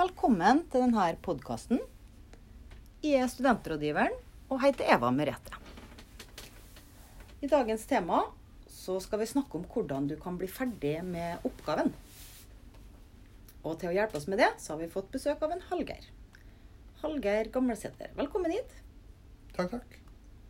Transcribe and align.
Velkommen 0.00 0.62
til 0.72 0.80
denne 0.80 1.10
podkasten. 1.20 1.80
Jeg 3.04 3.18
er 3.20 3.26
studentrådgiveren 3.28 4.14
og 4.48 4.62
heter 4.62 4.88
Eva 4.94 5.10
Merete. 5.12 5.58
I 7.44 7.50
dagens 7.50 7.84
tema 7.90 8.22
så 8.72 8.96
skal 9.04 9.20
vi 9.20 9.26
snakke 9.28 9.58
om 9.58 9.66
hvordan 9.68 10.06
du 10.08 10.14
kan 10.22 10.38
bli 10.40 10.48
ferdig 10.48 10.94
med 11.04 11.44
oppgaven. 11.44 11.92
Og 13.60 13.76
til 13.82 13.90
å 13.90 13.92
hjelpe 13.98 14.16
oss 14.16 14.30
med 14.30 14.40
det, 14.40 14.48
så 14.56 14.72
har 14.72 14.80
vi 14.80 14.88
fått 14.94 15.12
besøk 15.12 15.44
av 15.44 15.52
en 15.52 15.66
Hallgeir. 15.68 16.08
Hallgeir 17.02 17.52
Gamlesæter, 17.52 18.16
velkommen 18.16 18.56
hit. 18.56 18.72
Takk, 19.52 19.76
takk. 19.76 20.00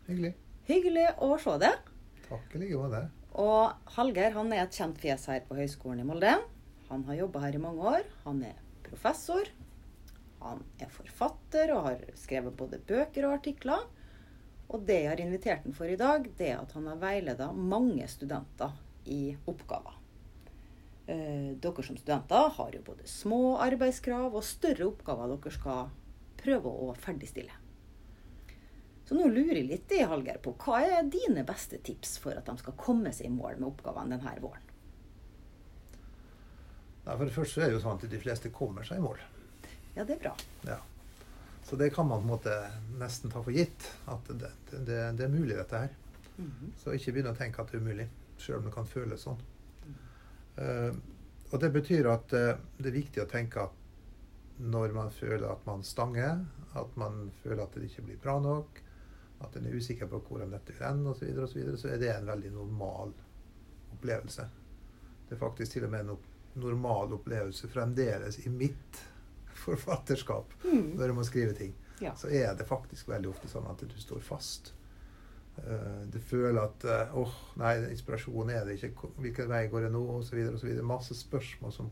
Hyggelig. 0.07 0.35
Hyggelig 0.71 1.11
å 1.19 1.35
se 1.43 1.59
deg. 1.67 1.93
Takk 2.30 2.55
i 2.55 2.64
like 2.69 2.87
måte. 2.87 3.05
Og 3.35 3.95
Hallgeir 3.98 4.39
han 4.39 4.55
er 4.55 4.69
et 4.69 4.79
kjent 4.79 5.03
fjes 5.03 5.27
her 5.32 5.43
på 5.51 5.59
Høgskolen 5.59 6.07
i 6.07 6.11
Molde. 6.14 6.39
Han 6.95 7.09
har 7.11 7.25
jobba 7.25 7.48
her 7.48 7.59
i 7.59 7.67
mange 7.67 7.96
år. 7.98 8.12
Han 8.29 8.45
er 8.46 8.67
professor. 8.91 9.48
Han 10.40 10.62
er 10.80 10.93
forfatter 10.93 11.72
og 11.76 11.86
har 11.89 12.04
skrevet 12.18 12.57
både 12.57 12.80
bøker 12.89 13.29
og 13.29 13.39
artikler. 13.39 13.86
Og 14.71 14.85
det 14.86 15.00
jeg 15.03 15.11
har 15.11 15.22
invitert 15.22 15.64
ham 15.66 15.75
for 15.75 15.90
i 15.90 15.99
dag, 15.99 16.29
det 16.39 16.53
er 16.53 16.61
at 16.61 16.76
han 16.76 16.86
har 16.90 17.00
veileda 17.00 17.50
mange 17.53 18.07
studenter 18.08 18.76
i 19.11 19.35
oppgaver. 19.50 19.96
Eh, 21.11 21.57
dere 21.58 21.82
som 21.82 21.99
studenter 21.99 22.53
har 22.54 22.76
jo 22.76 22.85
både 22.86 23.08
små 23.08 23.57
arbeidskrav 23.64 24.30
og 24.30 24.46
større 24.46 24.86
oppgaver 24.93 25.32
dere 25.32 25.54
skal 25.57 25.91
prøve 26.41 26.71
å 26.71 26.93
ferdigstille. 26.94 27.57
Så 29.08 29.16
nå 29.18 29.27
lurer 29.27 29.58
jeg 29.58 29.66
litt 29.66 29.93
i 29.96 30.04
Hallgeir 30.07 30.38
på 30.38 30.52
hva 30.63 30.85
er 30.86 31.08
dine 31.11 31.43
beste 31.43 31.80
tips 31.82 32.14
for 32.22 32.38
at 32.38 32.47
de 32.47 32.55
skal 32.61 32.78
komme 32.78 33.11
seg 33.11 33.27
i 33.27 33.34
mål 33.34 33.58
med 33.58 33.72
oppgavene 33.72 34.20
denne 34.20 34.36
våren? 34.38 34.69
Nei, 37.05 37.14
for 37.17 37.25
det 37.25 37.34
første 37.34 37.62
er 37.62 37.70
det 37.70 37.78
jo 37.78 37.83
sånn 37.84 37.98
at 37.98 38.11
de 38.12 38.22
fleste 38.22 38.53
kommer 38.55 38.86
seg 38.86 39.00
i 39.00 39.05
mål. 39.05 39.20
Ja, 39.97 40.05
det 40.05 40.17
er 40.19 40.22
bra. 40.22 40.34
Ja. 40.69 40.78
Så 41.67 41.77
det 41.81 41.91
kan 41.94 42.08
man 42.08 42.22
på 42.22 42.27
en 42.27 42.33
måte 42.34 42.56
nesten 43.00 43.33
ta 43.33 43.42
for 43.44 43.55
gitt. 43.55 43.86
At 44.11 44.28
det, 44.28 44.50
det, 44.72 45.00
det 45.19 45.27
er 45.27 45.33
mulig, 45.33 45.56
dette 45.56 45.84
her. 45.84 45.97
Mhm. 46.36 46.74
Så 46.80 46.94
ikke 46.97 47.14
begynn 47.16 47.33
å 47.33 47.39
tenke 47.39 47.62
at 47.62 47.72
det 47.72 47.78
er 47.78 47.84
umulig, 47.84 48.08
selv 48.41 48.61
om 48.61 48.69
det 48.69 48.74
kan 48.74 48.89
føles 48.89 49.27
sånn. 49.27 49.41
Eh, 50.61 50.92
og 51.50 51.61
det 51.61 51.70
betyr 51.74 52.06
at 52.11 52.33
uh, 52.36 52.52
det 52.78 52.91
er 52.91 52.94
viktig 52.94 53.22
å 53.22 53.30
tenke 53.30 53.64
at 53.64 53.78
når 54.61 54.92
man 54.94 55.08
føler 55.11 55.48
at 55.48 55.64
man 55.67 55.83
stanger, 55.86 56.44
at 56.78 56.96
man 57.00 57.24
føler 57.42 57.64
at 57.64 57.74
det 57.74 57.89
ikke 57.89 58.05
blir 58.06 58.20
bra 58.22 58.36
nok, 58.42 58.78
at 59.41 59.56
en 59.56 59.67
er 59.67 59.74
usikker 59.74 60.06
på 60.11 60.20
hvordan 60.28 60.52
dette 60.52 60.77
vil 60.77 60.86
ende 60.86 61.11
osv., 61.11 61.22
så, 61.22 61.27
videre, 61.27 61.46
og 61.46 61.50
så, 61.50 61.58
videre, 61.58 61.80
så 61.80 61.89
er 61.91 62.02
det 62.02 62.11
en 62.12 62.28
veldig 62.28 62.52
normal 62.55 63.14
opplevelse. 63.96 64.46
Det 65.27 65.34
er 65.34 65.41
faktisk 65.41 65.74
til 65.74 65.86
og 65.89 65.94
med 65.94 66.05
en 66.05 66.12
normal 66.54 67.12
opplevelse 67.14 67.68
fremdeles 67.70 68.38
i 68.46 68.50
mitt 68.50 69.00
forfatterskap 69.64 70.52
Mm. 70.64 70.96
når 70.96 71.06
jeg 71.06 71.14
må 71.14 71.24
skrive 71.24 71.54
ting. 71.54 71.74
Ja. 72.00 72.14
Så 72.16 72.28
er 72.32 72.54
det 72.56 72.66
faktisk 72.68 73.08
veldig 73.08 73.28
ofte 73.30 73.48
sånn 73.48 73.66
at 73.70 73.82
du 73.84 73.96
står 74.00 74.20
fast. 74.24 74.72
Uh, 75.58 76.06
Du 76.10 76.18
føler 76.18 76.62
at 76.62 76.84
eh, 76.84 77.10
åh, 77.20 77.34
nei, 77.60 77.74
inspirasjon 77.90 78.50
er 78.50 78.64
det 78.64 78.78
ikke. 78.78 79.10
Hvilken 79.20 79.48
vei 79.50 79.66
går 79.68 79.82
det 79.86 79.90
nå? 79.92 80.00
Og 80.16 80.24
så 80.24 80.36
videre, 80.36 80.54
og 80.56 80.60
så 80.62 80.66
videre. 80.70 80.86
Masse 80.88 81.14
spørsmål 81.14 81.72
som 81.72 81.90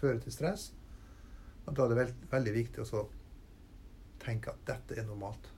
fører 0.00 0.18
til 0.20 0.32
stress. 0.32 0.72
Og 1.66 1.72
da 1.76 1.84
er 1.84 1.88
det 1.88 1.96
veld, 2.02 2.14
veldig 2.30 2.52
viktig 2.54 2.82
å 2.82 2.88
så 2.88 3.06
tenke 4.20 4.52
at 4.52 4.60
dette 4.68 4.98
er 5.00 5.06
normalt. 5.08 5.48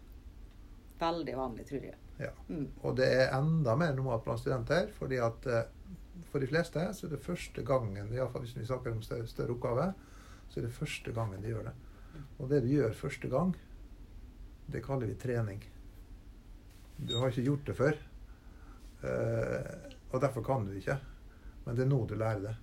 Veldig 1.03 1.36
vanlig, 1.36 1.67
tror 1.69 1.86
jeg. 1.86 1.98
Ja. 2.22 2.31
Mm. 2.48 2.67
Og 2.83 2.97
det 2.98 3.08
er 3.11 3.34
enda 3.36 3.75
mer 3.78 3.95
normalt 3.97 4.25
blant 4.27 4.42
studenter, 4.42 4.91
fordi 4.98 5.19
at 5.22 5.47
eh, 5.50 5.64
for 6.31 6.42
de 6.42 6.48
fleste 6.50 6.84
så 6.94 7.06
er 7.06 7.14
det 7.14 7.25
første 7.25 7.64
gangen, 7.67 8.12
i 8.12 8.20
hvert 8.20 8.33
fall 8.33 8.44
hvis 8.44 8.56
vi 8.56 8.69
snakker 8.69 8.94
om 8.94 9.03
større, 9.05 9.27
større 9.31 9.56
oppgave, 9.56 9.89
så 10.48 10.61
er 10.61 10.67
det 10.69 10.77
første 10.77 11.14
gangen 11.17 11.42
de 11.42 11.53
gjør 11.53 11.70
det. 11.70 11.75
Og 12.39 12.50
det 12.50 12.62
du 12.64 12.69
gjør 12.70 12.94
første 12.97 13.31
gang, 13.33 13.55
det 14.72 14.84
kaller 14.84 15.11
vi 15.11 15.19
trening. 15.19 15.62
Du 17.03 17.16
har 17.19 17.33
ikke 17.33 17.47
gjort 17.48 17.66
det 17.66 17.77
før, 17.77 17.98
eh, 19.03 19.72
og 20.12 20.21
derfor 20.22 20.44
kan 20.47 20.66
du 20.66 20.72
det 20.72 20.84
ikke. 20.84 21.00
Men 21.65 21.78
det 21.78 21.87
er 21.87 21.91
nå 21.91 22.04
du 22.06 22.15
lærer 22.19 22.44
det. 22.44 22.54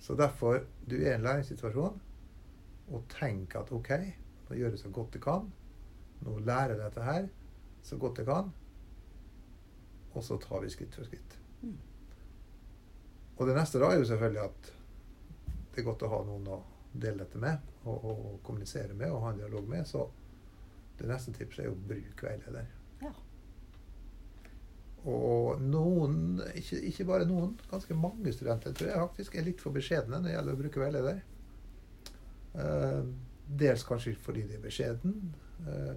Så 0.00 0.16
derfor, 0.18 0.64
du 0.88 0.96
er 0.96 1.12
i 1.12 1.14
en 1.14 1.24
læringssituasjon, 1.24 2.00
og 2.92 3.06
tenk 3.08 3.54
at 3.56 3.72
OK, 3.72 3.90
nå 4.48 4.58
gjør 4.58 4.74
jeg 4.74 4.82
så 4.82 4.90
godt 4.92 5.16
jeg 5.16 5.24
kan. 5.24 5.46
Nå 6.24 6.38
lærer 6.44 6.74
jeg 6.74 6.82
dette 6.82 7.04
her 7.04 7.28
så 7.84 7.98
godt 8.00 8.20
jeg 8.22 8.28
kan. 8.28 8.52
Og 10.14 10.24
så 10.24 10.38
tar 10.40 10.62
vi 10.62 10.72
skritt 10.72 10.94
for 10.96 11.06
skritt. 11.08 11.36
Mm. 11.62 11.76
Og 13.34 13.48
det 13.48 13.56
neste 13.56 13.80
da 13.82 13.90
er 13.90 13.98
jo 14.00 14.08
selvfølgelig 14.08 14.44
at 14.44 14.70
det 15.74 15.82
er 15.82 15.88
godt 15.88 16.06
å 16.06 16.12
ha 16.12 16.20
noen 16.26 16.48
å 16.54 16.60
dele 16.94 17.24
dette 17.24 17.40
med, 17.42 17.72
og, 17.82 17.96
og, 17.96 18.26
og 18.30 18.34
kommunisere 18.46 18.94
med 18.94 19.10
og 19.10 19.24
ha 19.24 19.32
en 19.32 19.40
dialog 19.42 19.66
med. 19.68 19.86
Så 19.90 20.06
det 21.00 21.10
neste 21.10 21.34
tipset 21.34 21.64
er 21.64 21.70
jo 21.72 21.78
bruk 21.90 22.22
veileder. 22.22 22.68
Ja. 23.02 23.12
Og 25.10 25.60
noen, 25.60 26.40
ikke, 26.56 26.78
ikke 26.88 27.08
bare 27.08 27.28
noen, 27.28 27.56
ganske 27.68 27.96
mange 27.98 28.32
studenter 28.32 28.72
tror 28.72 28.90
jeg 28.92 29.02
faktisk 29.02 29.34
er 29.36 29.48
litt 29.50 29.60
for 29.60 29.74
beskjedne 29.74 30.16
når 30.16 30.28
det 30.28 30.36
gjelder 30.36 30.54
å 30.54 30.62
bruke 30.62 30.84
veileder. 30.84 31.18
Eh, 32.54 33.00
dels 33.44 33.84
kanskje 33.84 34.14
fordi 34.22 34.46
de 34.48 34.56
er 34.56 34.62
beskjeden, 34.62 35.34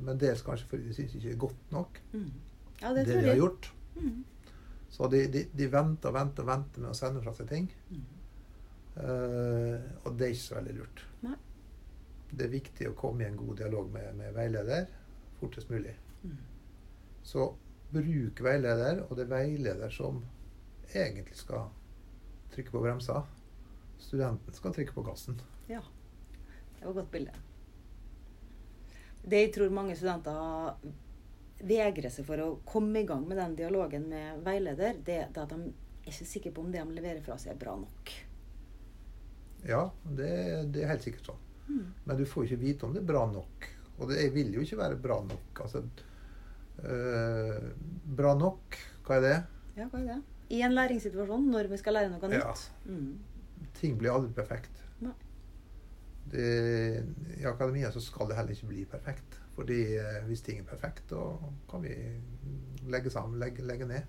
men 0.03 0.19
dels 0.21 0.43
kanskje 0.45 0.67
fordi 0.69 0.87
de 0.87 0.95
syns 0.95 1.15
ikke 1.15 1.27
det 1.27 1.33
er 1.35 1.39
godt 1.41 1.71
nok 1.73 2.01
Mm. 2.13 2.29
Ja, 2.81 2.91
det, 2.93 3.07
det, 3.07 3.21
de 3.21 3.29
har 3.29 3.39
gjort. 3.39 3.71
Mm. 3.95 4.23
Så 4.89 5.07
de, 5.07 5.23
de, 5.33 5.43
de 5.53 5.67
venter 5.71 6.11
og 6.11 6.15
venter 6.15 6.45
og 6.45 6.49
venter 6.51 6.83
med 6.83 6.91
å 6.91 6.97
sende 6.97 7.23
fra 7.23 7.33
seg 7.33 7.49
ting. 7.49 7.67
Mm. 7.89 8.03
Uh, 8.97 9.81
og 10.05 10.13
det 10.17 10.27
er 10.27 10.33
ikke 10.33 10.43
så 10.43 10.57
veldig 10.59 10.75
lurt. 10.77 11.01
Nei. 11.25 11.35
Det 12.29 12.45
er 12.45 12.53
viktig 12.53 12.89
å 12.89 12.95
komme 12.97 13.25
i 13.25 13.27
en 13.29 13.39
god 13.39 13.59
dialog 13.61 13.89
med, 13.93 14.13
med 14.19 14.35
veileder 14.35 14.87
fortest 15.39 15.69
mulig. 15.69 15.93
Mm. 16.23 16.37
Så 17.27 17.49
bruk 17.91 18.41
veileder, 18.43 19.03
og 19.07 19.17
det 19.17 19.27
er 19.27 19.33
veileder 19.33 19.93
som 19.93 20.21
egentlig 20.93 21.37
skal 21.39 21.69
trykke 22.53 22.73
på 22.73 22.81
bremsa. 22.83 23.21
Studenten 24.01 24.55
skal 24.55 24.73
trykke 24.75 24.95
på 24.95 25.05
gassen. 25.07 25.39
Ja. 25.69 25.81
Det 26.77 26.85
var 26.85 26.91
et 26.91 26.99
godt 27.01 27.13
bilde. 27.13 27.46
Det 29.27 29.41
jeg 29.41 29.53
tror 29.57 29.73
mange 29.75 29.95
studenter 29.99 30.77
vegrer 31.67 32.13
seg 32.13 32.27
for 32.27 32.39
å 32.43 32.47
komme 32.67 33.01
i 33.01 33.07
gang 33.09 33.25
med 33.27 33.39
den 33.41 33.55
dialogen 33.57 34.05
med 34.11 34.43
veileder, 34.45 34.99
det 35.03 35.17
er 35.23 35.27
at 35.27 35.49
de 35.51 35.57
er 35.67 36.11
ikke 36.11 36.27
sikre 36.29 36.53
på 36.55 36.63
om 36.63 36.71
det 36.71 36.83
de 36.83 36.95
leverer 36.95 37.23
fra 37.25 37.35
seg, 37.41 37.55
er 37.55 37.59
bra 37.59 37.73
nok. 37.81 38.13
Ja, 39.67 39.81
det, 40.05 40.29
det 40.71 40.83
er 40.85 40.93
helt 40.93 41.03
sikkert 41.03 41.31
sånn. 41.31 41.41
Mm. 41.67 41.87
Men 42.05 42.19
du 42.19 42.23
får 42.29 42.45
ikke 42.47 42.61
vite 42.61 42.87
om 42.87 42.93
det 42.95 43.01
er 43.01 43.09
bra 43.09 43.25
nok. 43.31 43.67
Og 43.97 44.11
det 44.13 44.29
vil 44.35 44.53
jo 44.55 44.63
ikke 44.63 44.77
være 44.79 44.99
bra 45.01 45.17
nok. 45.25 45.61
Altså, 45.65 45.81
øh, 46.85 47.69
bra 48.21 48.33
nok, 48.37 48.77
hva 49.07 49.17
er 49.17 49.25
det? 49.25 49.37
Ja, 49.81 49.87
hva 49.91 50.01
er 50.03 50.09
det? 50.13 50.19
I 50.53 50.61
en 50.63 50.77
læringssituasjon, 50.77 51.49
når 51.51 51.67
vi 51.73 51.79
skal 51.81 51.97
lære 51.97 52.13
noe 52.13 52.29
Ja. 52.31 52.53
nytt. 52.53 52.69
Mm. 52.85 53.17
Ting 53.81 53.97
blir 53.99 54.13
aldri 54.13 54.31
perfekt. 54.37 54.83
Nei. 55.01 55.13
Det, 56.31 57.03
I 57.39 57.45
akademia 57.45 57.91
så 57.91 58.01
skal 58.03 58.29
det 58.29 58.37
heller 58.37 58.55
ikke 58.55 58.71
bli 58.71 58.85
perfekt. 58.89 59.37
Fordi 59.55 59.81
eh, 59.97 60.23
hvis 60.27 60.43
ting 60.45 60.59
er 60.61 60.69
perfekt, 60.69 61.09
da 61.09 61.21
kan 61.69 61.83
vi 61.83 61.93
legge 62.91 63.09
sammen, 63.13 63.39
legge, 63.41 63.65
legge 63.65 63.87
ned. 63.89 64.01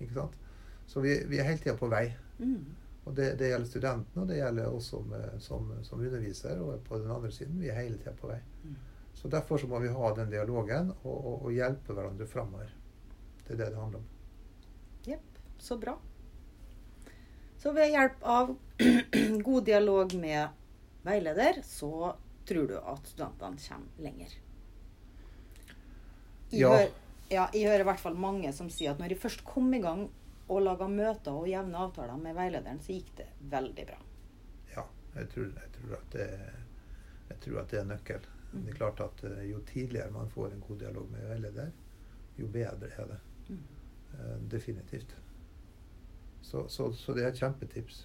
Ikke 0.00 0.14
sant? 0.16 0.38
Så 0.86 1.00
vi, 1.00 1.16
vi 1.28 1.38
er 1.38 1.50
hele 1.50 1.62
tida 1.62 1.76
på 1.78 1.90
vei. 1.92 2.08
Mm. 2.38 2.64
Og 3.04 3.16
det, 3.16 3.32
det 3.38 3.50
gjelder 3.50 3.70
studentene, 3.70 4.22
og 4.22 4.30
det 4.30 4.38
gjelder 4.38 4.74
oss 4.74 4.88
som, 4.94 5.12
eh, 5.18 5.36
som, 5.42 5.70
som 5.86 6.00
underviser. 6.00 6.62
Og 6.62 6.82
på 6.86 6.98
den 6.98 7.10
andre 7.10 7.32
siden, 7.34 7.60
vi 7.60 7.70
er 7.70 7.80
hele 7.82 8.00
tida 8.00 8.14
på 8.18 8.30
vei. 8.30 8.40
Mm. 8.64 8.78
Så 9.14 9.28
derfor 9.28 9.58
så 9.58 9.68
må 9.70 9.78
vi 9.78 9.92
ha 9.92 10.14
den 10.16 10.30
dialogen 10.32 10.90
og, 11.02 11.14
og, 11.14 11.44
og 11.44 11.52
hjelpe 11.52 11.94
hverandre 11.94 12.26
framover. 12.26 12.72
Det 13.46 13.54
er 13.54 13.60
det 13.60 13.68
det 13.74 13.80
handler 13.80 14.00
om. 14.00 14.08
Jepp. 15.06 15.38
Så 15.62 15.78
bra. 15.78 15.94
Så 17.62 17.70
ved 17.72 17.92
hjelp 17.92 18.24
av 18.26 18.56
god 19.48 19.64
dialog 19.64 20.14
med 20.18 20.61
veileder, 21.06 21.60
så 21.66 22.14
tror 22.48 22.68
du 22.68 22.76
at 22.78 23.06
studentene 23.06 23.58
kommer 23.68 24.02
lenger. 24.06 24.34
Jeg, 26.50 26.60
Ja. 26.60 26.68
hører, 26.68 26.90
ja, 27.30 27.46
jeg 27.54 27.68
hører 27.70 27.80
i 27.80 27.88
hvert 27.88 28.00
fall 28.00 28.14
mange 28.18 28.52
som 28.52 28.68
sier 28.70 28.92
at 28.92 28.98
når 29.00 29.08
de 29.08 29.14
først 29.22 29.44
kom 29.44 29.72
i 29.74 29.80
gang 29.80 30.08
og 30.48 30.60
laga 30.62 30.88
møter 30.88 31.32
og 31.32 31.48
jevne 31.48 31.78
avtaler 31.80 32.18
med 32.20 32.34
veilederen, 32.36 32.80
så 32.80 32.92
gikk 32.92 33.14
det 33.16 33.26
veldig 33.50 33.86
bra. 33.88 33.98
Ja, 34.74 34.84
jeg 35.16 35.28
tror, 35.32 35.48
jeg 35.56 35.72
tror, 35.78 35.94
at, 35.96 36.10
det, 36.12 36.26
jeg 37.30 37.40
tror 37.46 37.60
at 37.62 37.70
det 37.70 37.78
er 37.80 37.84
nøkkel. 37.88 38.26
Det 38.52 38.68
er 38.68 38.76
klart 38.76 39.00
at 39.00 39.22
eh, 39.24 39.46
Jo 39.48 39.60
tidligere 39.64 40.10
man 40.12 40.28
får 40.28 40.52
en 40.52 40.60
god 40.60 40.78
dialog 40.82 41.10
med 41.10 41.24
veileder, 41.30 41.70
jo 42.36 42.46
bedre 42.52 42.90
er 42.98 43.06
det. 43.14 43.20
Mm. 43.48 43.62
Eh, 44.12 44.36
definitivt. 44.52 45.16
Så, 46.42 46.66
så, 46.68 46.90
så 46.92 47.14
det 47.14 47.24
er 47.24 47.28
et 47.32 47.38
kjempetips. 47.40 48.02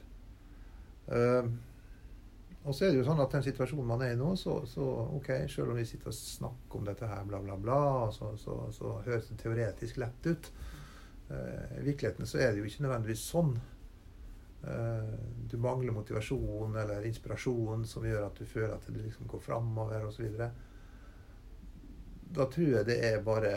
Eh, 1.11 1.49
og 2.67 2.75
så 2.75 2.83
er 2.83 2.91
det 2.91 2.99
jo 2.99 3.05
sånn 3.07 3.21
at 3.23 3.31
den 3.31 3.45
situasjonen 3.45 3.87
man 3.87 4.01
er 4.03 4.11
i 4.11 4.19
nå, 4.19 4.33
så, 4.35 4.57
så 4.67 4.83
ok, 5.15 5.29
selv 5.47 5.71
om 5.71 5.77
vi 5.79 5.85
sitter 5.87 6.11
og 6.11 6.17
snakker 6.17 6.81
om 6.81 6.89
dette 6.89 7.07
her, 7.07 7.23
bla, 7.29 7.39
bla, 7.39 7.55
bla, 7.63 7.79
så, 8.11 8.33
så, 8.41 8.57
så 8.75 8.97
høres 9.05 9.29
det 9.29 9.37
teoretisk 9.39 10.01
lett 10.03 10.27
ut. 10.27 10.49
Uh, 11.29 11.79
I 11.79 11.85
virkeligheten 11.85 12.27
så 12.27 12.41
er 12.43 12.51
det 12.51 12.59
jo 12.59 12.67
ikke 12.67 12.83
nødvendigvis 12.83 13.23
sånn. 13.31 13.55
Uh, 14.67 15.15
du 15.47 15.55
mangler 15.63 15.95
motivasjon 15.95 16.75
eller 16.81 17.07
inspirasjon 17.07 17.87
som 17.87 18.03
gjør 18.07 18.27
at 18.27 18.41
du 18.41 18.43
føler 18.49 18.75
at 18.75 18.91
det 18.91 19.05
liksom 19.05 19.31
går 19.31 19.43
framover 19.47 20.07
osv. 20.09 20.27
Da 22.35 22.49
tror 22.51 22.71
jeg 22.73 22.87
det 22.89 22.97
er 23.13 23.23
bare 23.23 23.53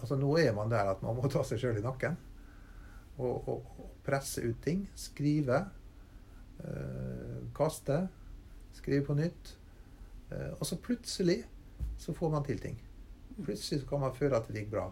altså 0.00 0.16
Nå 0.18 0.32
er 0.42 0.50
man 0.56 0.72
der 0.72 0.90
at 0.90 1.02
man 1.06 1.14
må 1.14 1.30
ta 1.30 1.44
seg 1.46 1.60
sjøl 1.62 1.78
i 1.78 1.84
nakken 1.84 2.16
og, 3.20 3.36
og, 3.36 3.58
og, 3.78 3.90
presse 4.02 4.42
ut 4.42 4.58
ting. 4.64 4.88
Skrive. 4.98 5.68
Uh, 6.64 7.44
kaste. 7.54 8.08
Skrive 8.80 9.04
på 9.06 9.16
nytt. 9.18 9.54
Eh, 10.30 10.52
og 10.56 10.66
så 10.66 10.78
plutselig 10.80 11.42
så 12.00 12.14
får 12.16 12.32
man 12.32 12.46
til 12.46 12.60
ting. 12.62 12.80
Plutselig 13.36 13.82
så 13.82 13.88
kan 13.88 14.00
man 14.06 14.16
føle 14.16 14.36
at 14.36 14.48
det 14.48 14.62
gikk 14.62 14.72
bra. 14.72 14.88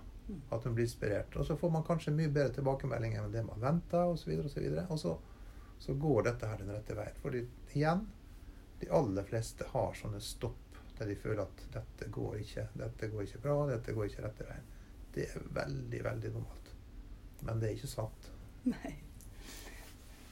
At 0.52 0.64
man 0.64 0.76
blir 0.76 0.84
inspirert. 0.84 1.36
Og 1.40 1.46
så 1.48 1.56
får 1.56 1.72
man 1.72 1.86
kanskje 1.86 2.12
mye 2.14 2.28
bedre 2.32 2.52
tilbakemeldinger 2.58 3.24
enn 3.24 3.32
det 3.32 3.44
man 3.46 3.64
venta. 3.64 4.04
Og, 4.10 4.18
så 4.20 4.30
videre, 4.30 4.84
og, 4.88 5.00
så, 5.00 5.16
så 5.80 5.96
går 5.96 6.28
dette 6.28 6.50
her 6.50 6.60
den 6.60 6.72
rette 6.76 6.96
veien. 6.98 7.20
Fordi 7.22 7.44
igjen, 7.72 8.04
de 8.80 8.90
aller 8.94 9.26
fleste 9.26 9.66
har 9.72 9.96
sånne 9.98 10.20
stopp 10.22 10.64
der 10.98 11.12
de 11.12 11.16
føler 11.18 11.44
at 11.44 11.60
dette 11.70 12.08
går 12.10 12.40
ikke, 12.42 12.64
dette 12.74 13.08
går 13.12 13.22
ikke 13.22 13.40
bra, 13.42 13.58
dette 13.70 13.92
går 13.94 14.08
ikke 14.08 14.24
rette 14.24 14.46
veien. 14.48 14.70
Det 15.14 15.28
er 15.30 15.44
veldig, 15.54 16.00
veldig 16.04 16.32
normalt. 16.34 16.72
Men 17.46 17.60
det 17.60 17.68
er 17.68 17.76
ikke 17.78 17.90
sant. 17.90 18.32
Nei. 18.66 18.96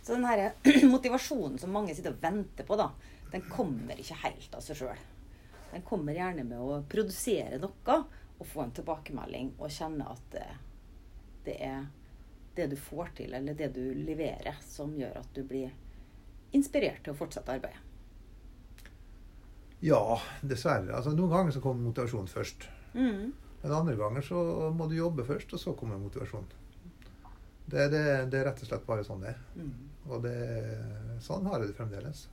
Så 0.02 0.14
den 0.14 0.26
her 0.26 0.52
motivasjonen 0.94 1.58
som 1.58 1.72
mange 1.74 1.94
sitter 1.94 2.14
og 2.14 2.22
venter 2.22 2.66
på, 2.66 2.78
da, 2.78 2.90
den 3.32 3.44
kommer 3.50 3.98
ikke 4.00 4.18
helt 4.22 4.54
av 4.54 4.64
seg 4.64 4.80
sjøl. 4.80 5.04
Den 5.72 5.84
kommer 5.86 6.16
gjerne 6.16 6.44
med 6.46 6.62
å 6.62 6.82
produsere 6.88 7.58
noe 7.60 7.96
og 8.36 8.46
få 8.46 8.62
en 8.66 8.74
tilbakemelding 8.76 9.54
og 9.56 9.72
kjenne 9.72 10.06
at 10.12 10.26
det, 10.32 10.46
det 11.46 11.56
er 11.64 11.86
det 12.56 12.68
du 12.72 12.76
får 12.80 13.10
til, 13.16 13.34
eller 13.36 13.56
det 13.56 13.68
du 13.76 13.82
leverer, 13.94 14.56
som 14.64 14.94
gjør 14.96 15.18
at 15.20 15.34
du 15.36 15.42
blir 15.44 15.72
inspirert 16.56 17.02
til 17.04 17.12
å 17.12 17.18
fortsette 17.18 17.52
arbeidet. 17.52 17.82
Ja, 19.84 20.16
dessverre. 20.40 20.94
Altså, 20.96 21.12
noen 21.12 21.32
ganger 21.32 21.52
så 21.52 21.60
kommer 21.60 21.84
motivasjonen 21.84 22.30
først. 22.32 22.64
Mm. 22.94 23.34
Men 23.60 23.74
andre 23.76 23.96
ganger 23.98 24.24
så 24.24 24.38
må 24.72 24.86
du 24.88 24.96
jobbe 24.96 25.26
først, 25.28 25.52
og 25.52 25.60
så 25.60 25.74
kommer 25.76 26.00
motivasjonen. 26.00 26.48
Det, 27.66 27.88
det, 27.92 28.02
det 28.30 28.40
er 28.40 28.48
rett 28.48 28.62
og 28.62 28.70
slett 28.70 28.86
bare 28.88 29.04
sånn 29.04 29.24
det 29.24 29.34
er. 29.34 29.44
Mm. 29.58 29.74
Og 30.06 30.22
det, 30.24 30.36
sånn 31.26 31.48
har 31.50 31.60
jeg 31.60 31.72
det 31.72 31.76
fremdeles. 31.76 32.24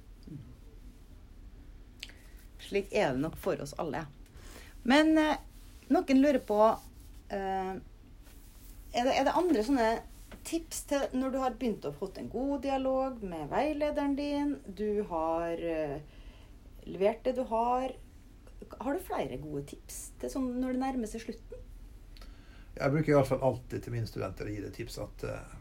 Slik 2.74 2.90
er 2.90 3.12
det 3.14 3.22
nok 3.22 3.36
for 3.38 3.60
oss 3.62 3.76
alle. 3.78 4.00
Men 4.90 5.14
eh, 5.22 5.36
noen 5.94 6.22
lurer 6.24 6.42
på 6.42 6.58
eh, 7.30 7.76
er, 7.78 9.04
det, 9.06 9.14
er 9.14 9.28
det 9.28 9.36
andre 9.38 9.62
sånne 9.68 9.90
tips 10.42 10.80
til 10.90 11.04
når 11.14 11.36
du 11.36 11.38
har 11.44 11.54
begynt 11.60 11.86
å 11.86 11.94
få 11.94 12.10
en 12.18 12.32
god 12.34 12.64
dialog 12.66 13.20
med 13.22 13.46
veilederen 13.52 14.16
din? 14.18 14.56
Du 14.66 15.04
har 15.12 15.62
eh, 15.62 16.00
levert 16.90 17.22
det 17.28 17.36
du 17.38 17.44
har. 17.52 17.94
Har 18.80 18.98
du 18.98 19.06
flere 19.06 19.38
gode 19.44 19.68
tips 19.70 20.02
til 20.18 20.34
sånn 20.34 20.50
når 20.58 20.74
det 20.74 20.84
nærmer 20.88 21.14
seg 21.14 21.28
slutten? 21.28 21.62
Jeg 22.74 22.90
bruker 22.90 23.14
iallfall 23.14 23.46
alltid 23.46 23.86
til 23.86 23.94
mine 23.94 24.10
studenter 24.10 24.50
å 24.50 24.56
gi 24.56 24.66
det 24.66 24.74
tips 24.80 24.98
at 25.06 25.28
eh, 25.30 25.56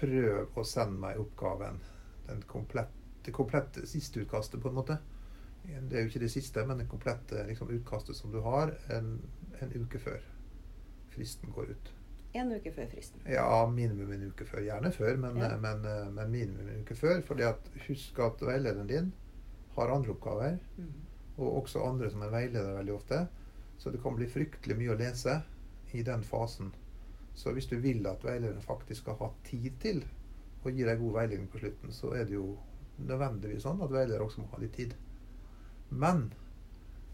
prøv 0.00 0.58
å 0.58 0.66
sende 0.66 0.98
meg 0.98 1.22
oppgaven, 1.22 1.78
den 2.26 2.42
komplette, 2.50 3.06
det 3.22 3.38
komplette 3.38 3.86
siste 3.86 4.24
utkastet, 4.24 4.58
på 4.58 4.74
en 4.74 4.80
måte. 4.82 4.98
Det 5.64 5.96
er 5.98 6.02
jo 6.04 6.08
ikke 6.08 6.20
det 6.24 6.30
siste, 6.30 6.64
men 6.66 6.78
det 6.78 6.88
komplette 6.88 7.46
liksom, 7.46 7.68
utkastet 7.70 8.16
som 8.16 8.32
du 8.32 8.40
har, 8.40 8.72
en, 8.90 9.20
en 9.60 9.72
uke 9.82 9.98
før 9.98 10.20
fristen 11.14 11.50
går 11.54 11.70
ut. 11.74 11.90
En 12.34 12.52
uke 12.54 12.70
før 12.72 12.86
fristen. 12.92 13.20
Ja, 13.26 13.66
minimum 13.66 14.12
en 14.14 14.28
uke 14.30 14.46
før. 14.46 14.60
Gjerne 14.62 14.92
før, 14.94 15.16
men, 15.18 15.36
Ja. 15.36 15.56
men, 15.58 15.84
eh, 15.84 16.10
men 16.14 16.30
minimum 16.30 16.68
en 16.68 16.80
uke 16.84 16.94
før. 16.94 17.22
fordi 17.26 17.42
at 17.42 17.70
husk 17.88 18.18
at 18.18 18.40
veilederen 18.40 18.86
din 18.88 19.12
har 19.76 19.90
andre 19.94 20.10
oppgaver, 20.10 20.58
Mm. 20.78 20.92
og 21.38 21.62
også 21.62 21.82
andre 21.88 22.10
som 22.10 22.22
er 22.22 22.30
veileder 22.30 22.76
veldig 22.76 22.94
ofte. 22.94 23.28
Så 23.78 23.90
det 23.90 24.02
kan 24.02 24.16
bli 24.16 24.26
fryktelig 24.26 24.76
mye 24.76 24.94
å 24.94 24.98
lese 24.98 25.42
i 25.92 26.02
den 26.02 26.22
fasen. 26.22 26.72
Så 27.34 27.52
hvis 27.52 27.66
du 27.66 27.76
vil 27.80 28.06
at 28.06 28.22
veilederen 28.24 28.62
faktisk 28.62 29.00
skal 29.02 29.14
ha 29.14 29.30
tid 29.44 29.72
til 29.80 30.04
å 30.64 30.70
gi 30.70 30.84
deg 30.84 30.98
god 30.98 31.12
veiledning 31.12 31.48
på 31.48 31.58
slutten, 31.58 31.90
så 31.92 32.12
er 32.14 32.24
det 32.24 32.34
jo 32.34 32.58
nødvendigvis 32.98 33.62
sånn 33.62 33.82
at 33.82 33.90
veileder 33.90 34.20
også 34.20 34.38
må 34.42 34.50
ha 34.52 34.58
litt 34.58 34.72
tid. 34.76 34.94
Men 35.90 36.30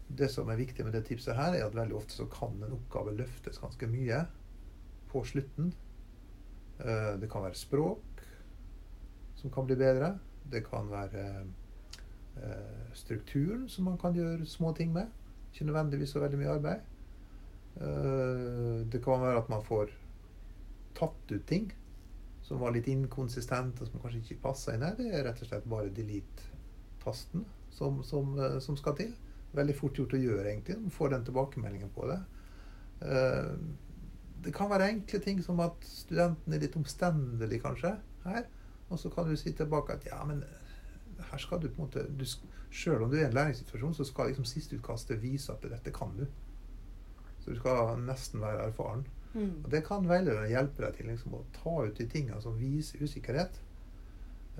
det 0.07 0.29
som 0.31 0.49
er 0.49 0.59
viktig 0.59 0.85
med 0.85 0.93
det 0.95 1.05
tipset 1.09 1.35
her, 1.35 1.53
er 1.53 1.65
at 1.67 1.75
veldig 1.75 1.95
ofte 1.97 2.15
så 2.15 2.27
kan 2.31 2.55
en 2.63 2.75
oppgave 2.77 3.15
løftes 3.17 3.59
ganske 3.59 3.89
mye 3.91 4.21
på 5.11 5.23
slutten. 5.27 5.73
Eh, 6.79 7.19
Det 7.19 7.29
kan 7.31 7.43
være 7.43 7.55
språk 7.55 8.03
som 9.35 9.51
kan 9.51 9.65
bli 9.65 9.75
bedre. 9.75 10.19
Det 10.51 10.63
kan 10.65 10.89
være 10.89 11.45
eh, 12.37 12.93
strukturen 12.93 13.67
som 13.69 13.85
man 13.85 13.97
kan 13.97 14.15
gjøre 14.15 14.45
små 14.45 14.73
ting 14.73 14.93
med. 14.93 15.07
Ikke 15.51 15.65
nødvendigvis 15.65 16.09
så 16.09 16.19
veldig 16.19 16.39
mye 16.39 16.55
arbeid. 16.55 16.81
Eh, 17.81 18.85
Det 18.91 19.03
kan 19.03 19.21
være 19.21 19.37
at 19.37 19.49
man 19.49 19.63
får 19.63 19.91
tatt 20.95 21.31
ut 21.31 21.45
ting 21.47 21.71
som 22.41 22.59
var 22.59 22.71
litt 22.71 22.87
inkonsistent 22.87 23.81
og 23.81 23.87
som 23.87 23.99
kanskje 23.99 24.21
ikke 24.23 24.41
passa 24.41 24.73
inn 24.73 24.81
her. 24.81 24.95
Det 24.95 25.11
er 25.13 25.23
rett 25.27 25.41
og 25.41 25.47
slett 25.49 25.67
bare 25.69 25.91
delete-tasten 25.93 27.45
som, 27.77 28.01
som, 28.03 28.33
eh, 28.39 28.59
som 28.63 28.77
skal 28.79 28.95
til. 28.97 29.13
Veldig 29.57 29.75
fort 29.77 29.97
gjort 29.99 30.15
å 30.17 30.21
gjøre, 30.21 30.45
egentlig. 30.51 30.77
Man 30.81 30.93
får 30.93 31.13
den 31.13 31.27
tilbakemeldingen 31.29 31.93
på 31.95 32.07
det. 32.11 32.21
Eh, 33.01 33.51
Det 34.45 34.51
kan 34.53 34.69
være 34.69 34.85
enkle 34.93 35.19
ting 35.19 35.39
som 35.43 35.59
at 35.59 35.81
studenten 35.83 36.53
er 36.53 36.59
litt 36.61 36.75
omstendelig, 36.77 37.57
kanskje, 37.63 37.95
her. 38.23 38.43
Og 38.89 38.99
så 39.01 39.09
kan 39.09 39.25
du 39.27 39.35
si 39.35 39.51
tilbake 39.51 39.95
at 39.97 40.05
ja, 40.05 40.19
men 40.23 40.43
her 41.31 41.41
skal 41.41 41.59
du 41.59 41.67
på 41.67 41.81
en 41.81 41.87
måte 41.87 42.03
du, 42.17 42.25
Selv 42.71 43.01
om 43.03 43.09
du 43.09 43.15
er 43.17 43.23
i 43.23 43.27
en 43.27 43.33
læringssituasjon, 43.33 43.93
så 43.97 44.03
skal 44.05 44.27
liksom 44.29 44.45
sisteutkastet 44.45 45.21
vise 45.21 45.51
at 45.51 45.63
dette 45.63 45.91
kan 45.91 46.11
du. 46.17 46.25
Så 47.39 47.51
du 47.51 47.59
skal 47.59 47.97
nesten 48.05 48.41
være 48.43 48.67
erfaren. 48.67 49.05
Mm. 49.33 49.63
Og 49.63 49.71
Det 49.71 49.83
kan 49.87 50.07
veilederen 50.09 50.49
hjelpe 50.51 50.83
deg 50.83 50.97
til 50.97 51.07
liksom, 51.07 51.33
å 51.33 51.45
ta 51.55 51.75
ut 51.87 51.97
de 51.97 52.07
tingene 52.11 52.41
som 52.43 52.57
viser 52.59 53.01
usikkerhet. 53.03 53.61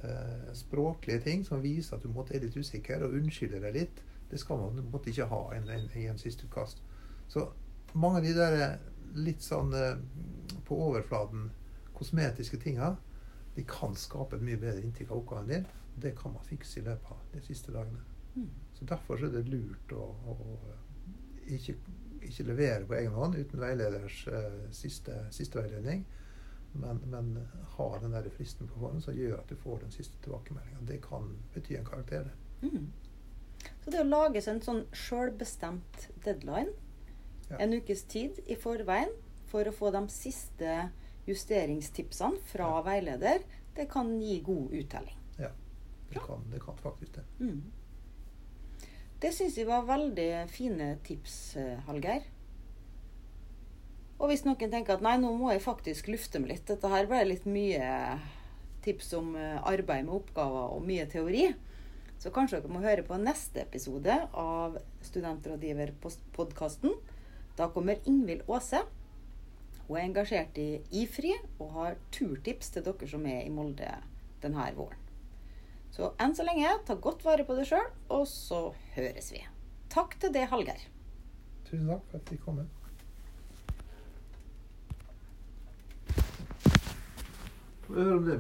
Eh, 0.04 0.54
språklige 0.54 1.20
ting 1.20 1.46
som 1.46 1.62
viser 1.62 1.98
at 1.98 2.04
du 2.04 2.12
måtte 2.14 2.36
er 2.38 2.44
litt 2.46 2.58
usikker, 2.58 3.02
og 3.06 3.16
unnskylder 3.18 3.64
deg 3.66 3.80
litt. 3.80 4.04
Det 4.30 4.40
skal 4.40 4.60
man 4.62 4.84
måte 4.92 5.10
ikke 5.10 5.30
ha 5.32 5.42
en, 5.56 5.70
en, 5.74 5.88
en 6.04 6.22
siste 6.22 6.46
utkast. 6.46 6.84
Så 7.28 7.48
mange 7.94 8.20
av 8.22 8.28
de 8.28 8.36
der 8.38 8.58
eh, 8.62 8.76
litt 9.18 9.42
sånn 9.42 9.74
eh, 9.74 9.98
på 10.68 10.78
overflaten 10.90 11.50
kosmetiske 11.98 12.60
tinga, 12.62 12.94
de 13.56 13.66
kan 13.66 13.96
skape 13.98 14.38
et 14.38 14.46
mye 14.46 14.60
bedre 14.62 14.84
inntrykk 14.86 15.12
av 15.12 15.22
oppgaven 15.24 15.50
din. 15.50 15.66
Det 15.98 16.14
kan 16.20 16.36
man 16.36 16.46
fikse 16.46 16.78
i 16.80 16.86
løpet 16.86 17.16
av 17.16 17.24
de 17.34 17.42
siste 17.48 17.74
dagene. 17.74 18.04
Mm. 18.36 18.52
Så 18.78 18.86
Derfor 18.86 19.18
så 19.18 19.32
er 19.32 19.40
det 19.40 19.48
lurt 19.50 19.96
å, 19.98 20.12
å 20.30 20.36
ikke, 21.56 21.74
ikke 22.22 22.46
levere 22.52 22.86
på 22.86 23.00
egen 23.00 23.18
hånd 23.18 23.40
uten 23.40 23.64
veileders 23.64 24.20
eh, 24.30 24.62
siste, 24.78 25.24
siste 25.34 25.58
veiledning, 25.58 26.06
men, 26.74 26.98
men 27.12 27.48
ha 27.78 27.88
den 28.00 28.12
der 28.12 28.30
fristen 28.30 28.68
på 28.68 28.80
hånden 28.80 29.02
som 29.02 29.14
gjør 29.18 29.40
at 29.40 29.50
du 29.50 29.56
får 29.56 29.80
den 29.80 29.92
siste 29.92 30.18
tilbakemeldinga. 30.24 30.82
Det 30.82 31.02
kan 31.02 31.30
bety 31.54 31.76
en 31.78 31.86
karakter. 31.86 32.32
Mm. 32.62 32.92
Så 33.84 33.92
det 33.92 34.02
å 34.02 34.08
lage 34.08 34.42
seg 34.42 34.56
en 34.56 34.62
sånn 34.62 34.84
sjølbestemt 34.94 36.10
deadline, 36.26 36.74
Ja. 37.50 37.58
en 37.64 37.74
ukes 37.74 38.04
tid 38.04 38.40
i 38.48 38.56
forveien, 38.56 39.10
for 39.48 39.64
å 39.64 39.72
få 39.72 39.92
de 39.92 40.02
siste 40.12 40.90
justeringstipsene 41.28 42.42
fra 42.44 42.68
Ja. 42.78 42.82
veileder, 42.84 43.40
det 43.76 43.90
kan 43.90 44.20
gi 44.22 44.42
god 44.42 44.72
uttelling. 44.72 45.14
Det 46.10 46.20
kan, 46.24 46.44
det 46.52 46.62
kan 46.62 46.78
faktisk 46.78 47.16
det. 47.16 47.24
Mm. 47.40 47.64
Det 49.20 49.34
syns 49.34 49.58
vi 49.58 49.64
var 49.68 49.82
veldig 49.84 50.50
fine 50.50 50.98
tips, 51.04 51.56
eh, 51.58 51.80
Hallgeir. 51.88 52.24
Og 54.18 54.32
hvis 54.32 54.44
noen 54.48 54.72
tenker 54.72 54.98
at 54.98 55.04
nei, 55.06 55.16
nå 55.22 55.30
må 55.38 55.52
jeg 55.54 55.62
faktisk 55.66 56.10
lufte 56.10 56.42
meg 56.42 56.56
litt, 56.56 56.66
dette 56.70 56.90
her 56.90 57.06
ble 57.10 57.22
litt 57.28 57.46
mye 57.46 58.18
tips 58.86 59.12
om 59.18 59.36
eh, 59.38 59.58
arbeid 59.68 60.08
med 60.08 60.16
oppgaver 60.18 60.74
og 60.74 60.86
mye 60.88 61.06
teori, 61.12 61.52
så 62.18 62.32
kanskje 62.34 62.64
dere 62.64 62.74
må 62.74 62.82
høre 62.82 63.04
på 63.06 63.18
neste 63.22 63.62
episode 63.62 64.16
av 64.34 64.80
Studentrådgiverpodkasten. 65.06 66.96
Da 67.60 67.70
kommer 67.74 68.02
Ingvild 68.10 68.48
Aase. 68.50 68.82
Hun 69.88 70.00
er 70.00 70.08
engasjert 70.08 70.58
i 70.60 70.82
IFRI 71.04 71.36
og 71.62 71.76
har 71.78 72.00
turtips 72.12 72.74
til 72.74 72.88
dere 72.88 73.10
som 73.12 73.28
er 73.30 73.46
i 73.46 73.54
Molde 73.54 73.92
denne 74.42 74.66
våren. 74.76 75.04
Så 75.94 76.12
enn 76.22 76.36
så 76.38 76.44
lenge, 76.46 76.74
ta 76.86 76.98
godt 77.00 77.24
vare 77.26 77.46
på 77.48 77.56
deg 77.58 77.70
sjøl, 77.70 77.86
og 78.14 78.26
så 78.30 78.74
høres 78.98 79.32
vi. 79.34 79.40
Takk 79.94 80.18
til 80.22 80.34
deg, 80.36 80.50
Hallgeir. 80.52 80.84
Tusen 81.70 81.88
takk 81.90 82.04
for 82.12 82.20
at 82.20 82.34
jeg 82.34 82.42
kom. 82.44 82.60
Få 82.60 82.77
høre 87.96 88.14
om 88.14 88.18
det 88.18 88.26
blir 88.26 88.36